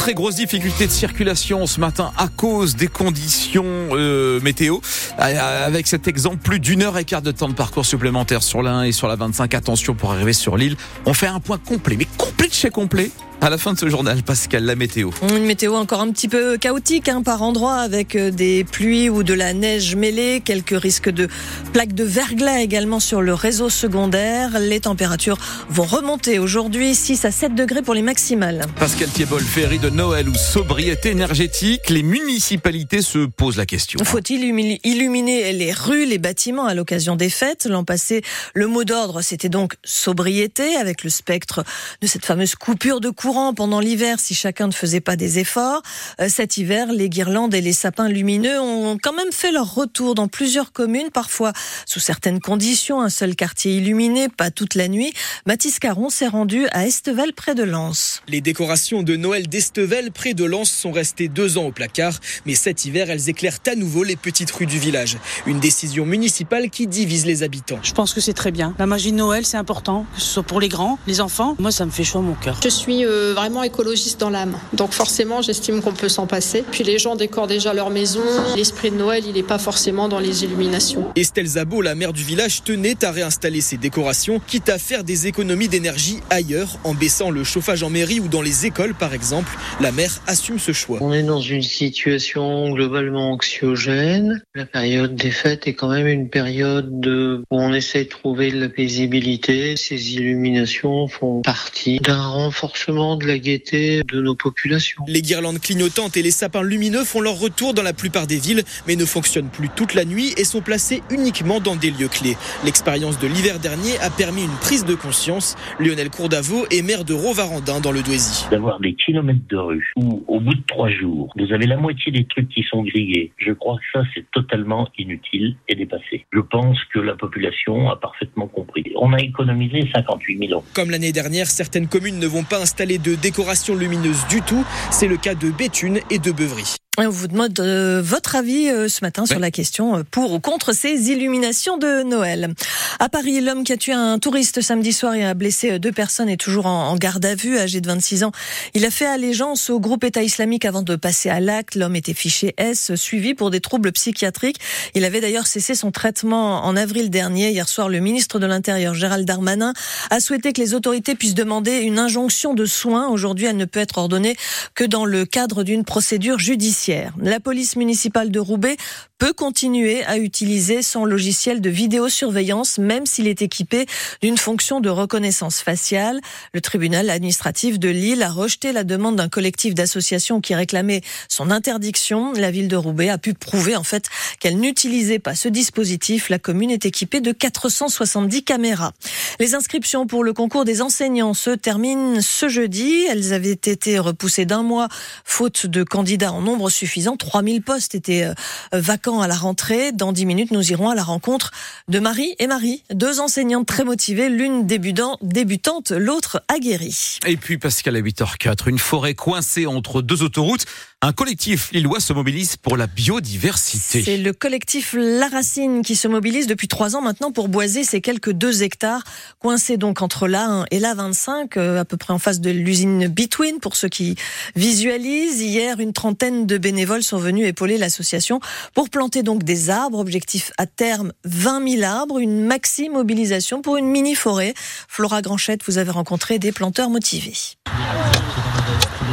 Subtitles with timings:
[0.00, 4.78] très grosse difficulté de circulation ce matin à cause des conditions euh, météo.
[5.18, 8.76] Avec cet exemple, plus d'une heure et quart de temps de parcours supplémentaire sur la
[8.76, 9.52] 1 et sur la 25.
[9.52, 10.76] Attention pour arriver sur l'île.
[11.04, 13.10] On fait un point complet, mais complet de chez complet
[13.42, 15.10] à la fin de ce journal, Pascal, la météo.
[15.30, 19.22] Une météo encore un petit peu chaotique hein, par endroit avec euh, des pluies ou
[19.22, 21.26] de la neige mêlée, quelques risques de
[21.72, 24.58] plaques de verglas également sur le réseau secondaire.
[24.60, 25.38] Les températures
[25.70, 28.66] vont remonter aujourd'hui 6 à 7 degrés pour les maximales.
[28.78, 34.04] Pascal Thiebol, féerie de Noël ou sobriété énergétique, les municipalités se posent la question.
[34.04, 34.44] Faut-il
[34.84, 37.66] illuminer les rues, les bâtiments à l'occasion des fêtes?
[37.70, 38.22] L'an passé,
[38.54, 41.64] le mot d'ordre, c'était donc sobriété avec le spectre
[42.02, 45.82] de cette fameuse coupure de courant pendant l'hiver si chacun ne faisait pas des efforts.
[46.20, 50.16] Euh, cet hiver, les guirlandes et les sapins lumineux ont quand même fait leur retour
[50.16, 51.52] dans plusieurs communes, parfois
[51.86, 55.12] sous certaines conditions, un seul quartier illuminé, pas toute la nuit.
[55.46, 58.20] Mathis Caron s'est rendu à Estevel près de Lens.
[58.26, 62.56] Les décorations de Noël d'Estevel près de Lens sont restées deux ans au placard, mais
[62.56, 65.18] cet hiver, elles éclairent à nouveau les petites rues du village.
[65.46, 67.78] Une décision municipale qui divise les habitants.
[67.84, 68.74] Je pense que c'est très bien.
[68.80, 71.54] La magie de Noël, c'est important, que ce soit pour les grands, les enfants.
[71.60, 72.58] Moi, ça me fait chaud à mon cœur.
[72.60, 74.58] Je suis euh, vraiment écologiste dans l'âme.
[74.72, 76.64] Donc forcément, j'estime qu'on peut s'en passer.
[76.70, 78.22] Puis les gens décorent déjà leur maison.
[78.56, 81.06] L'esprit de Noël, il n'est pas forcément dans les illuminations.
[81.16, 85.26] Estelle Zabo, la mère du village, tenait à réinstaller ses décorations, quitte à faire des
[85.26, 89.56] économies d'énergie ailleurs, en baissant le chauffage en mairie ou dans les écoles par exemple.
[89.80, 90.98] La mère assume ce choix.
[91.00, 94.42] On est dans une situation globalement anxiogène.
[94.54, 98.60] La période des fêtes est quand même une période où on essaie de trouver de
[98.60, 99.76] la paisibilité.
[99.76, 105.02] Ces illuminations font partie d'un renforcement de la gaieté de nos populations.
[105.06, 108.62] Les guirlandes clignotantes et les sapins lumineux font leur retour dans la plupart des villes,
[108.86, 112.36] mais ne fonctionnent plus toute la nuit et sont placés uniquement dans des lieux clés.
[112.64, 115.56] L'expérience de l'hiver dernier a permis une prise de conscience.
[115.78, 118.46] Lionel Courdavaux est maire de Rovarandin dans le Douaisis.
[118.50, 122.12] D'avoir des kilomètres de rue où, au bout de trois jours, vous avez la moitié
[122.12, 126.26] des trucs qui sont grillés, je crois que ça, c'est totalement inutile et dépassé.
[126.32, 128.84] Je pense que la population a parfaitement compris.
[128.96, 130.64] On a économisé 58 000 euros.
[130.74, 134.64] Comme l'année dernière, certaines communes ne vont pas installer de décoration lumineuse du tout.
[134.90, 136.76] C'est le cas de Béthune et de Beuvry.
[136.98, 140.40] On vous demande euh, votre avis euh, ce matin sur la question euh, pour ou
[140.40, 142.52] contre ces illuminations de Noël.
[142.98, 146.28] À Paris, l'homme qui a tué un touriste samedi soir et a blessé deux personnes
[146.28, 148.32] est toujours en, garde à vue, âgé de 26 ans.
[148.74, 151.76] Il a fait allégeance au groupe État islamique avant de passer à l'acte.
[151.76, 154.58] L'homme était fiché S, suivi pour des troubles psychiatriques.
[154.96, 157.50] Il avait d'ailleurs cessé son traitement en avril dernier.
[157.50, 159.74] Hier soir, le ministre de l'Intérieur, Gérald Darmanin,
[160.10, 163.08] a souhaité que les autorités puissent demander une injonction de soins.
[163.08, 164.36] Aujourd'hui, elle ne peut être ordonnée
[164.74, 166.79] que dans le cadre d'une procédure judiciaire.
[167.20, 168.76] La police municipale de Roubaix
[169.18, 173.84] peut continuer à utiliser son logiciel de vidéosurveillance, même s'il est équipé
[174.22, 176.20] d'une fonction de reconnaissance faciale.
[176.54, 181.50] Le tribunal administratif de Lille a rejeté la demande d'un collectif d'associations qui réclamait son
[181.50, 182.32] interdiction.
[182.32, 184.06] La ville de Roubaix a pu prouver en fait
[184.38, 186.30] qu'elle n'utilisait pas ce dispositif.
[186.30, 188.92] La commune est équipée de 470 caméras.
[189.38, 193.04] Les inscriptions pour le concours des enseignants se terminent ce jeudi.
[193.10, 194.88] Elles avaient été repoussées d'un mois
[195.24, 197.16] faute de candidats en nombre suffisant.
[197.16, 198.34] 3000 postes étaient euh,
[198.72, 199.92] vacants à la rentrée.
[199.92, 201.50] Dans 10 minutes, nous irons à la rencontre
[201.88, 207.18] de Marie et Marie, deux enseignantes très motivées, l'une débutante, l'autre aguerrie.
[207.26, 210.64] Et puis Pascal à 8h04, une forêt coincée entre deux autoroutes.
[211.02, 214.02] Un collectif lillois se mobilise pour la biodiversité.
[214.04, 218.02] C'est le collectif La Racine qui se mobilise depuis trois ans maintenant pour boiser ces
[218.02, 219.02] quelques deux hectares
[219.38, 223.08] coincés donc entre la et la 25, euh, à peu près en face de l'usine
[223.08, 224.14] Between pour ceux qui
[224.56, 225.40] visualisent.
[225.40, 228.38] Hier, une trentaine de bénévoles sont venus épauler l'association
[228.74, 230.00] pour planter donc des arbres.
[230.00, 234.52] Objectif à terme 20 000 arbres, une maxi mobilisation pour une mini forêt.
[234.86, 237.56] Flora Granchette, vous avez rencontré des planteurs motivés.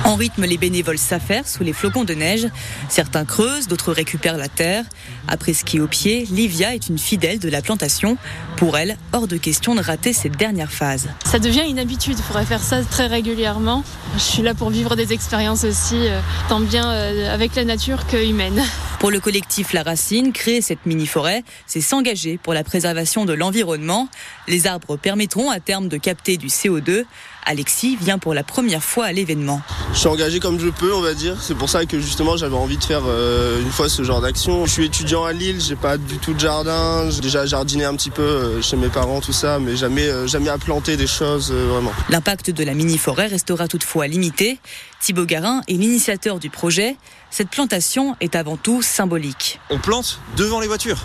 [0.08, 2.48] En rythme, les bénévoles s'affairent sous les flocons de neige.
[2.88, 4.86] Certains creusent, d'autres récupèrent la terre.
[5.28, 8.16] Après ski au pied, Livia est une fidèle de la plantation.
[8.56, 11.10] Pour elle, hors de question de rater cette dernière phase.
[11.26, 13.84] Ça devient une habitude, il faudrait faire ça très régulièrement.
[14.14, 18.08] Je suis là pour vivre des expériences aussi, euh, tant bien euh, avec la nature
[18.08, 18.64] que humaine.
[19.00, 24.08] Pour le collectif La Racine, créer cette mini-forêt, c'est s'engager pour la préservation de l'environnement.
[24.48, 27.04] Les arbres permettront à terme de capter du CO2.
[27.48, 29.62] Alexis vient pour la première fois à l'événement.
[29.94, 31.38] Je suis engagé comme je peux, on va dire.
[31.42, 34.66] C'est pour ça que justement j'avais envie de faire euh, une fois ce genre d'action.
[34.66, 37.10] Je suis étudiant à Lille, j'ai pas du tout de jardin.
[37.10, 40.28] J'ai déjà jardiné un petit peu euh, chez mes parents, tout ça, mais jamais, euh,
[40.28, 41.94] jamais à planter des choses vraiment.
[42.10, 44.60] L'impact de la mini-forêt restera toutefois limité.
[45.00, 46.98] Thibaut Garin est l'initiateur du projet.
[47.30, 49.60] Cette plantation est avant tout symbolique.
[49.70, 50.98] On plante devant les voitures.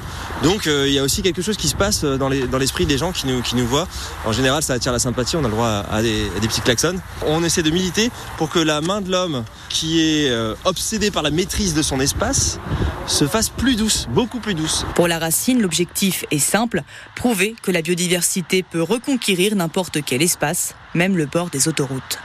[0.43, 3.13] Donc euh, il y a aussi quelque chose qui se passe dans l'esprit des gens
[3.13, 3.89] qui nous, qui nous voient.
[4.25, 6.97] En général, ça attire la sympathie, on a le droit à des, des petits klaxons.
[7.27, 11.23] On essaie de militer pour que la main de l'homme qui est euh, obsédé par
[11.23, 12.59] la maîtrise de son espace
[13.07, 14.87] se fasse plus douce, beaucoup plus douce.
[14.95, 16.83] Pour la racine, l'objectif est simple,
[17.15, 22.19] prouver que la biodiversité peut reconquérir n'importe quel espace, même le bord des autoroutes.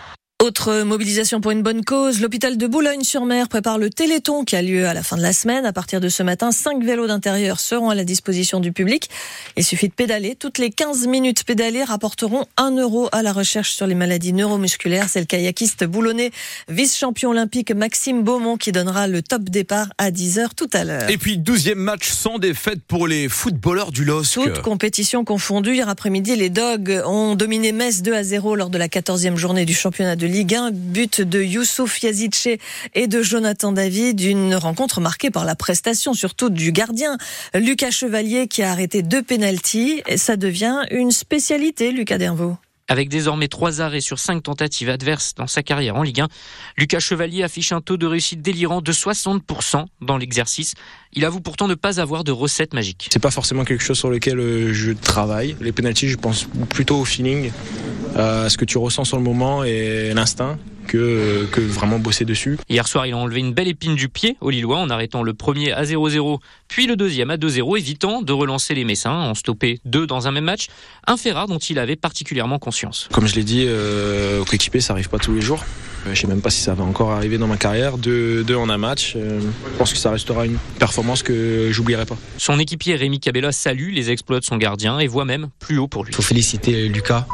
[0.44, 4.88] Autre mobilisation pour une bonne cause, l'hôpital de Boulogne-sur-Mer prépare le Téléthon qui a lieu
[4.88, 5.66] à la fin de la semaine.
[5.66, 9.10] À partir de ce matin, cinq vélos d'intérieur seront à la disposition du public.
[9.58, 10.36] Il suffit de pédaler.
[10.36, 15.10] Toutes les 15 minutes pédalées rapporteront un euro à la recherche sur les maladies neuromusculaires.
[15.10, 16.30] C'est le kayakiste boulonnais,
[16.70, 21.10] vice-champion olympique Maxime Beaumont qui donnera le top départ à 10h tout à l'heure.
[21.10, 24.36] Et puis, douzième match sans défaite pour les footballeurs du LOSC.
[24.36, 25.74] Toute compétition confondue.
[25.74, 29.66] Hier après-midi, les Dogs ont dominé Metz 2 à 0 lors de la 14e journée
[29.66, 30.72] du championnat de Ligue 1.
[30.72, 32.50] But de Youssouf Yazidche
[32.94, 34.22] et de Jonathan David.
[34.22, 37.18] Une rencontre marquée par la prestation, surtout du gardien
[37.54, 40.04] Lucas Chevalier qui a arrêté deux pénalties.
[40.18, 42.58] Ça devient une spécialité, Lucas Dervaux.
[42.90, 46.28] Avec désormais trois arrêts sur cinq tentatives adverses dans sa carrière en Ligue 1,
[46.78, 50.74] Lucas Chevalier affiche un taux de réussite délirant de 60% dans l'exercice.
[51.12, 53.10] Il avoue pourtant ne pas avoir de recette magique.
[53.12, 55.58] C'est pas forcément quelque chose sur lequel euh, je travaille.
[55.60, 57.52] Les pénalties, je pense plutôt au feeling,
[58.16, 60.58] à ce que tu ressens sur le moment et l'instinct
[60.88, 62.58] que, que vraiment bosser dessus.
[62.70, 65.34] Hier soir, il a enlevé une belle épine du pied au Lillois en arrêtant le
[65.34, 69.80] premier à 0-0, puis le deuxième à 2-0, évitant de relancer les Messins, en stoppé
[69.86, 70.68] deux dans un même match,
[71.06, 73.10] un fait rare dont il avait particulièrement conscience.
[73.12, 75.64] Comme je l'ai dit, euh, au coéquipier, ça arrive pas tous les jours.
[76.08, 77.98] Euh, je sais même pas si ça va encore arriver dans ma carrière.
[77.98, 79.14] Deux, deux en un match.
[79.16, 82.18] Euh, je pense que ça restera une performance que j'oublierai pas.
[82.38, 85.88] Son équipier Rémi Cabella salue les exploits de son gardien et voit même plus haut
[85.88, 86.12] pour lui.
[86.12, 87.26] Il faut féliciter Lucas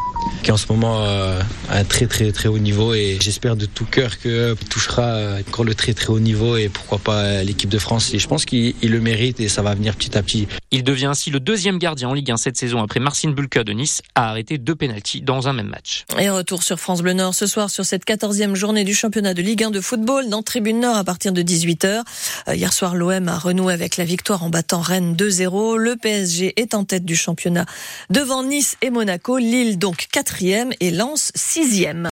[0.44, 1.40] qui en ce moment euh,
[1.70, 5.66] à un très très très haut niveau et j'espère de tout cœur qu'il touchera encore
[5.66, 8.76] le très très haut niveau et pourquoi pas l'équipe de France et je pense qu'il
[8.82, 10.48] le mérite et ça va venir petit à petit.
[10.76, 13.74] Il devient ainsi le deuxième gardien en Ligue 1 cette saison après Marcin Bulka de
[13.74, 16.04] Nice a arrêté deux pénalties dans un même match.
[16.18, 19.44] Et retour sur France Bleu Nord ce soir sur cette 14e journée du championnat de
[19.44, 22.02] Ligue 1 de football dans Tribune Nord à partir de 18h.
[22.48, 25.78] Euh, hier soir l'OM a renoué avec la victoire en battant Rennes 2-0.
[25.78, 27.68] Le PSG est en tête du championnat
[28.10, 29.38] devant Nice et Monaco.
[29.38, 32.02] Lille donc quatrième et Lens sixième.